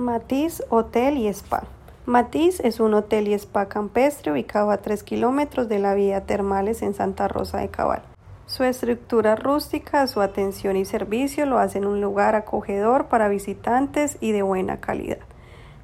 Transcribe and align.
Matiz 0.00 0.64
Hotel 0.70 1.18
y 1.18 1.28
Spa. 1.28 1.64
Matiz 2.06 2.60
es 2.60 2.80
un 2.80 2.94
hotel 2.94 3.28
y 3.28 3.34
spa 3.34 3.68
campestre 3.68 4.32
ubicado 4.32 4.70
a 4.70 4.78
3 4.78 5.02
kilómetros 5.02 5.68
de 5.68 5.78
la 5.78 5.94
vía 5.94 6.24
Termales 6.24 6.80
en 6.80 6.94
Santa 6.94 7.28
Rosa 7.28 7.58
de 7.58 7.68
Cabal. 7.68 8.00
Su 8.46 8.64
estructura 8.64 9.36
rústica, 9.36 10.06
su 10.06 10.22
atención 10.22 10.78
y 10.78 10.86
servicio 10.86 11.44
lo 11.44 11.58
hacen 11.58 11.84
un 11.84 12.00
lugar 12.00 12.34
acogedor 12.34 13.08
para 13.08 13.28
visitantes 13.28 14.16
y 14.22 14.32
de 14.32 14.40
buena 14.40 14.80
calidad. 14.80 15.18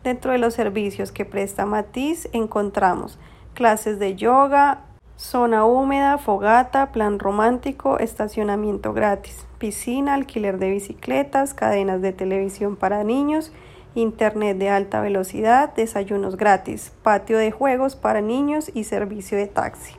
Dentro 0.03 0.33
de 0.33 0.39
los 0.39 0.55
servicios 0.55 1.13
que 1.13 1.27
presta 1.27 1.67
Matiz 1.67 2.31
encontramos 2.33 3.19
clases 3.53 3.99
de 3.99 4.17
yoga, 4.17 4.81
zona 5.17 5.67
húmeda, 5.67 6.17
fogata, 6.17 6.91
plan 6.91 7.19
romántico, 7.19 7.99
estacionamiento 7.99 8.95
gratis, 8.95 9.47
piscina, 9.59 10.15
alquiler 10.15 10.59
de 10.59 10.71
bicicletas, 10.71 11.53
cadenas 11.53 12.01
de 12.01 12.15
televisión 12.15 12.77
para 12.77 13.05
niños, 13.05 13.53
internet 13.97 14.59
de 14.59 14.69
alta 14.69 15.01
velocidad, 15.01 15.75
desayunos 15.75 16.37
gratis, 16.37 16.93
patio 17.03 17.39
de 17.39 17.51
juegos 17.51 17.97
para 17.97 18.21
niños 18.21 18.71
y 18.75 18.85
servicio 18.85 19.39
de 19.39 19.47
taxi. 19.47 19.95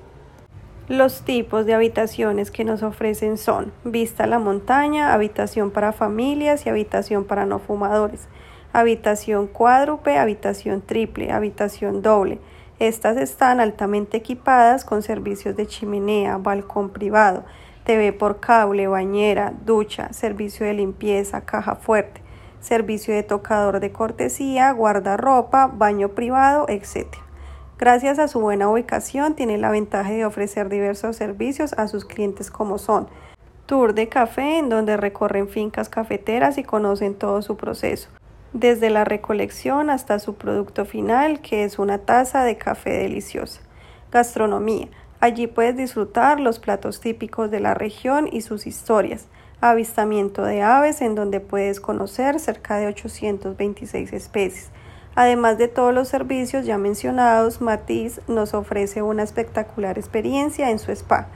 Los 0.87 1.23
tipos 1.23 1.65
de 1.65 1.73
habitaciones 1.73 2.51
que 2.51 2.63
nos 2.63 2.83
ofrecen 2.83 3.37
son 3.37 3.73
vista 3.83 4.23
a 4.23 4.27
la 4.27 4.39
montaña, 4.39 5.13
habitación 5.13 5.71
para 5.71 5.91
familias 5.91 6.65
y 6.65 6.69
habitación 6.69 7.25
para 7.25 7.45
no 7.45 7.59
fumadores, 7.59 8.27
habitación 8.71 9.47
cuádruple, 9.47 10.17
habitación 10.17 10.81
triple, 10.81 11.31
habitación 11.31 12.01
doble. 12.01 12.39
Estas 12.79 13.17
están 13.17 13.59
altamente 13.59 14.17
equipadas 14.17 14.85
con 14.85 15.01
servicios 15.01 15.55
de 15.57 15.65
chimenea, 15.65 16.37
balcón 16.37 16.91
privado, 16.91 17.43
TV 17.83 18.13
por 18.13 18.39
cable, 18.39 18.87
bañera, 18.87 19.53
ducha, 19.65 20.13
servicio 20.13 20.65
de 20.65 20.75
limpieza, 20.75 21.41
caja 21.41 21.75
fuerte 21.75 22.26
servicio 22.61 23.13
de 23.13 23.23
tocador 23.23 23.79
de 23.79 23.91
cortesía, 23.91 24.71
guardarropa, 24.71 25.67
baño 25.67 26.09
privado, 26.09 26.65
etc. 26.69 27.07
Gracias 27.77 28.19
a 28.19 28.27
su 28.27 28.39
buena 28.39 28.69
ubicación, 28.69 29.35
tiene 29.35 29.57
la 29.57 29.69
ventaja 29.69 30.11
de 30.11 30.25
ofrecer 30.25 30.69
diversos 30.69 31.15
servicios 31.15 31.73
a 31.73 31.87
sus 31.87 32.05
clientes 32.05 32.49
como 32.51 32.77
son 32.77 33.07
tour 33.67 33.93
de 33.93 34.07
café 34.07 34.57
en 34.57 34.69
donde 34.69 34.97
recorren 34.97 35.49
fincas 35.49 35.89
cafeteras 35.89 36.57
y 36.57 36.63
conocen 36.63 37.13
todo 37.13 37.41
su 37.41 37.57
proceso, 37.57 38.09
desde 38.53 38.89
la 38.89 39.03
recolección 39.03 39.89
hasta 39.89 40.19
su 40.19 40.35
producto 40.35 40.85
final, 40.85 41.41
que 41.41 41.65
es 41.65 41.77
una 41.77 41.99
taza 41.99 42.43
de 42.43 42.57
café 42.57 42.91
deliciosa. 42.91 43.61
Gastronomía. 44.09 44.87
Allí 45.19 45.47
puedes 45.47 45.75
disfrutar 45.75 46.39
los 46.39 46.59
platos 46.59 47.01
típicos 47.01 47.51
de 47.51 47.59
la 47.59 47.73
región 47.73 48.29
y 48.31 48.41
sus 48.41 48.67
historias 48.67 49.27
avistamiento 49.61 50.43
de 50.43 50.61
aves 50.61 51.01
en 51.01 51.15
donde 51.15 51.39
puedes 51.39 51.79
conocer 51.79 52.39
cerca 52.39 52.77
de 52.77 52.87
826 52.87 54.13
especies. 54.13 54.69
Además 55.15 55.57
de 55.57 55.67
todos 55.67 55.93
los 55.93 56.07
servicios 56.07 56.65
ya 56.65 56.77
mencionados, 56.77 57.59
Matiz 57.59 58.21
nos 58.27 58.53
ofrece 58.53 59.01
una 59.01 59.23
espectacular 59.23 59.97
experiencia 59.97 60.69
en 60.69 60.77
su 60.77 60.91
spa, 60.91 61.27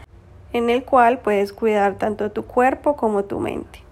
en 0.54 0.70
el 0.70 0.84
cual 0.84 1.20
puedes 1.20 1.52
cuidar 1.52 1.96
tanto 1.96 2.32
tu 2.32 2.44
cuerpo 2.46 2.96
como 2.96 3.24
tu 3.24 3.40
mente. 3.40 3.84